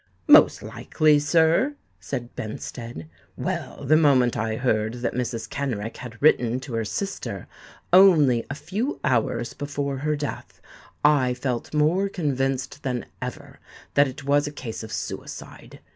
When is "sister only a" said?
6.85-8.55